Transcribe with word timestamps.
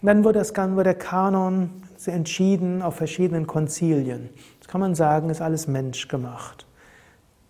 Dann 0.00 0.22
wurde, 0.22 0.38
das, 0.38 0.56
wurde 0.56 0.84
der 0.84 0.94
Kanon 0.94 1.70
entschieden 2.06 2.82
auf 2.82 2.96
verschiedenen 2.96 3.46
Konzilien. 3.46 4.30
Das 4.60 4.68
kann 4.68 4.80
man 4.80 4.94
sagen, 4.94 5.30
ist 5.30 5.40
alles 5.40 5.66
menschgemacht. 5.66 6.66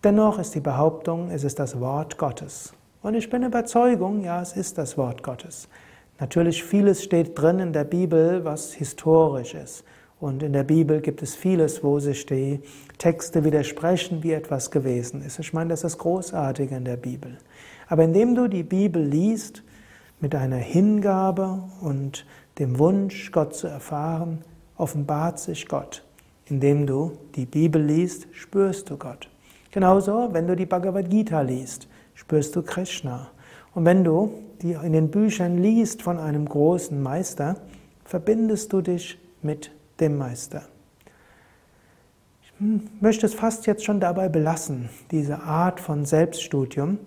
Dennoch 0.03 0.39
ist 0.39 0.55
die 0.55 0.59
Behauptung, 0.59 1.29
es 1.29 1.43
ist 1.43 1.59
das 1.59 1.79
Wort 1.79 2.17
Gottes. 2.17 2.73
Und 3.01 3.13
ich 3.13 3.29
bin 3.29 3.43
Überzeugung, 3.43 4.23
ja, 4.23 4.41
es 4.41 4.53
ist 4.53 4.77
das 4.77 4.97
Wort 4.97 5.23
Gottes. 5.23 5.69
Natürlich, 6.19 6.63
vieles 6.63 7.03
steht 7.03 7.37
drin 7.39 7.59
in 7.59 7.73
der 7.73 7.83
Bibel, 7.83 8.43
was 8.43 8.73
historisch 8.73 9.53
ist. 9.53 9.83
Und 10.19 10.43
in 10.43 10.51
der 10.51 10.63
Bibel 10.63 10.99
gibt 10.99 11.21
es 11.21 11.35
vieles, 11.35 11.81
wo 11.81 11.99
sich 11.99 12.25
die 12.25 12.59
Texte 12.97 13.45
widersprechen, 13.45 14.21
wie 14.21 14.33
etwas 14.33 14.69
gewesen 14.69 15.21
ist. 15.21 15.39
Ich 15.39 15.53
meine, 15.53 15.69
das 15.69 15.79
ist 15.79 15.93
das 15.93 15.97
Großartige 15.97 16.75
in 16.75 16.83
der 16.83 16.97
Bibel. 16.97 17.37
Aber 17.87 18.03
indem 18.03 18.35
du 18.35 18.49
die 18.49 18.63
Bibel 18.63 19.01
liest, 19.01 19.63
mit 20.21 20.35
einer 20.35 20.57
Hingabe 20.57 21.63
und 21.81 22.25
dem 22.57 22.77
Wunsch, 22.77 23.31
Gott 23.31 23.55
zu 23.55 23.67
erfahren, 23.67 24.43
offenbart 24.77 25.39
sich 25.39 25.67
Gott. 25.67 26.03
Indem 26.45 26.87
du 26.87 27.17
die 27.35 27.45
Bibel 27.45 27.81
liest, 27.81 28.27
spürst 28.31 28.89
du 28.89 28.97
Gott. 28.97 29.29
Genauso, 29.71 30.29
wenn 30.33 30.47
du 30.47 30.55
die 30.55 30.65
Bhagavad 30.65 31.09
Gita 31.09 31.41
liest, 31.41 31.87
spürst 32.15 32.55
du 32.55 32.63
Krishna. 32.63 33.29
Und 33.73 33.85
wenn 33.85 34.03
du 34.03 34.33
die 34.61 34.73
in 34.73 34.93
den 34.93 35.11
Büchern 35.11 35.57
liest 35.57 36.01
von 36.01 36.17
einem 36.17 36.47
großen 36.47 37.01
Meister, 37.01 37.57
verbindest 38.03 38.73
du 38.73 38.81
dich 38.81 39.17
mit 39.41 39.71
dem 39.99 40.17
Meister. 40.17 40.63
Ich 42.43 42.53
möchte 42.99 43.25
es 43.25 43.33
fast 43.33 43.67
jetzt 43.67 43.85
schon 43.85 43.99
dabei 43.99 44.27
belassen, 44.27 44.89
diese 45.11 45.43
Art 45.43 45.79
von 45.79 46.03
Selbststudium. 46.03 46.97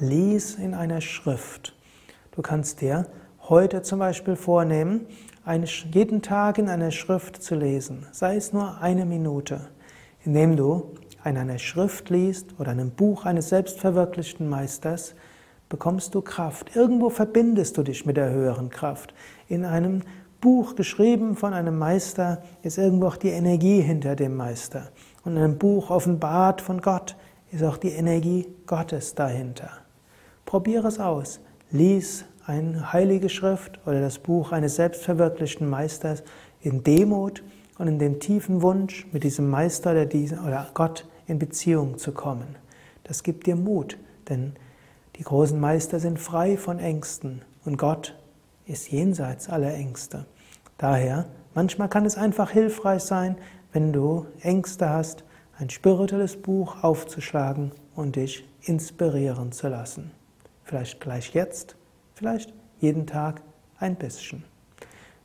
Lies 0.00 0.56
in 0.56 0.74
einer 0.74 1.00
Schrift. 1.00 1.74
Du 2.38 2.42
kannst 2.42 2.82
dir 2.82 3.04
heute 3.48 3.82
zum 3.82 3.98
Beispiel 3.98 4.36
vornehmen, 4.36 5.06
jeden 5.90 6.22
Tag 6.22 6.58
in 6.58 6.68
einer 6.68 6.92
Schrift 6.92 7.42
zu 7.42 7.56
lesen, 7.56 8.06
sei 8.12 8.36
es 8.36 8.52
nur 8.52 8.80
eine 8.80 9.06
Minute, 9.06 9.70
indem 10.24 10.56
du 10.56 10.94
in 11.24 11.36
einer 11.36 11.58
Schrift 11.58 12.10
liest 12.10 12.54
oder 12.60 12.70
einem 12.70 12.92
Buch 12.92 13.24
eines 13.24 13.48
selbstverwirklichten 13.48 14.48
Meisters, 14.48 15.16
bekommst 15.68 16.14
du 16.14 16.22
Kraft. 16.22 16.76
Irgendwo 16.76 17.10
verbindest 17.10 17.76
du 17.76 17.82
dich 17.82 18.06
mit 18.06 18.16
der 18.16 18.30
höheren 18.30 18.70
Kraft. 18.70 19.14
In 19.48 19.64
einem 19.64 20.02
Buch 20.40 20.76
geschrieben 20.76 21.34
von 21.34 21.54
einem 21.54 21.76
Meister 21.76 22.44
ist 22.62 22.78
irgendwo 22.78 23.08
auch 23.08 23.16
die 23.16 23.30
Energie 23.30 23.80
hinter 23.80 24.14
dem 24.14 24.36
Meister. 24.36 24.92
Und 25.24 25.32
in 25.32 25.42
einem 25.42 25.58
Buch 25.58 25.90
offenbart 25.90 26.60
von 26.60 26.82
Gott 26.82 27.16
ist 27.50 27.64
auch 27.64 27.78
die 27.78 27.90
Energie 27.90 28.46
Gottes 28.64 29.16
dahinter. 29.16 29.70
Probiere 30.44 30.86
es 30.86 31.00
aus. 31.00 31.40
Lies 31.70 32.24
eine 32.46 32.94
heilige 32.94 33.28
Schrift 33.28 33.78
oder 33.86 34.00
das 34.00 34.18
Buch 34.18 34.52
eines 34.52 34.76
selbstverwirklichten 34.76 35.68
Meisters 35.68 36.22
in 36.62 36.82
Demut 36.82 37.42
und 37.76 37.88
in 37.88 37.98
dem 37.98 38.20
tiefen 38.20 38.62
Wunsch, 38.62 39.06
mit 39.12 39.22
diesem 39.22 39.50
Meister 39.50 39.90
oder, 39.90 40.06
diesem, 40.06 40.46
oder 40.46 40.66
Gott 40.72 41.06
in 41.26 41.38
Beziehung 41.38 41.98
zu 41.98 42.12
kommen. 42.12 42.56
Das 43.04 43.22
gibt 43.22 43.46
dir 43.46 43.54
Mut, 43.54 43.98
denn 44.30 44.54
die 45.16 45.24
großen 45.24 45.60
Meister 45.60 46.00
sind 46.00 46.18
frei 46.18 46.56
von 46.56 46.78
Ängsten 46.78 47.42
und 47.66 47.76
Gott 47.76 48.16
ist 48.64 48.90
jenseits 48.90 49.50
aller 49.50 49.74
Ängste. 49.74 50.24
Daher, 50.78 51.26
manchmal 51.54 51.90
kann 51.90 52.06
es 52.06 52.16
einfach 52.16 52.50
hilfreich 52.50 53.02
sein, 53.02 53.36
wenn 53.72 53.92
du 53.92 54.26
Ängste 54.40 54.88
hast, 54.88 55.22
ein 55.58 55.68
spirituelles 55.68 56.40
Buch 56.40 56.82
aufzuschlagen 56.82 57.72
und 57.94 58.16
dich 58.16 58.48
inspirieren 58.62 59.52
zu 59.52 59.68
lassen. 59.68 60.12
Vielleicht 60.68 61.00
gleich 61.00 61.32
jetzt, 61.32 61.74
vielleicht 62.14 62.52
jeden 62.78 63.06
Tag 63.06 63.40
ein 63.78 63.96
bisschen. 63.96 64.44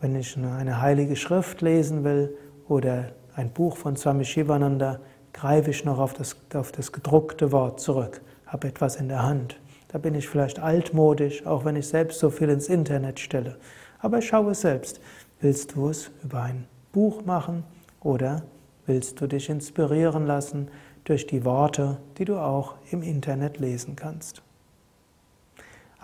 wenn 0.00 0.14
ich 0.14 0.36
eine 0.36 0.80
heilige 0.80 1.16
Schrift 1.16 1.60
lesen 1.60 2.04
will 2.04 2.36
oder 2.68 3.12
ein 3.34 3.50
Buch 3.50 3.76
von 3.76 3.96
Swami 3.96 4.24
Shivananda, 4.24 5.00
greife 5.32 5.70
ich 5.70 5.84
noch 5.84 5.98
auf 5.98 6.14
das, 6.14 6.36
auf 6.54 6.72
das 6.72 6.92
gedruckte 6.92 7.52
Wort 7.52 7.80
zurück, 7.80 8.22
habe 8.46 8.68
etwas 8.68 8.96
in 8.96 9.08
der 9.08 9.22
Hand. 9.22 9.58
Da 9.88 9.98
bin 9.98 10.14
ich 10.14 10.28
vielleicht 10.28 10.60
altmodisch, 10.60 11.46
auch 11.46 11.64
wenn 11.64 11.76
ich 11.76 11.88
selbst 11.88 12.20
so 12.20 12.30
viel 12.30 12.48
ins 12.48 12.68
Internet 12.68 13.20
stelle. 13.20 13.58
Aber 13.98 14.22
schaue 14.22 14.54
selbst. 14.54 15.00
Willst 15.40 15.74
du 15.74 15.88
es 15.88 16.10
über 16.22 16.42
ein 16.42 16.66
Buch 16.92 17.24
machen 17.24 17.64
oder 18.00 18.44
willst 18.86 19.20
du 19.20 19.26
dich 19.26 19.48
inspirieren 19.48 20.26
lassen 20.26 20.68
durch 21.04 21.26
die 21.26 21.44
Worte, 21.44 21.98
die 22.18 22.24
du 22.24 22.36
auch 22.36 22.74
im 22.90 23.02
Internet 23.02 23.58
lesen 23.58 23.96
kannst? 23.96 24.42